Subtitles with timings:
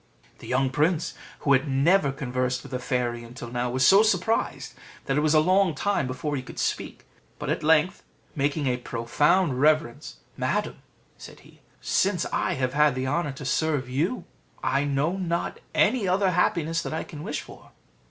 [0.39, 4.73] The young prince, who had never conversed with a fairy till now, was so surprised
[5.05, 7.05] that it was a long time before he could speak.
[7.37, 8.01] But at length,
[8.35, 10.81] making a profound reverence, "Madam,"
[11.19, 14.25] said he, "since I have had the honour to serve you,
[14.63, 17.69] I know not any other happiness that I can wish for."